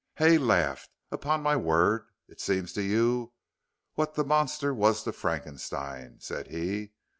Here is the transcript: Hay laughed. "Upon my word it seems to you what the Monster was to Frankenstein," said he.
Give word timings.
Hay 0.15 0.39
laughed. 0.39 0.89
"Upon 1.11 1.43
my 1.43 1.55
word 1.55 2.07
it 2.27 2.41
seems 2.41 2.73
to 2.73 2.81
you 2.81 3.33
what 3.93 4.15
the 4.15 4.23
Monster 4.23 4.73
was 4.73 5.03
to 5.03 5.11
Frankenstein," 5.11 6.17
said 6.19 6.47
he. 6.47 6.93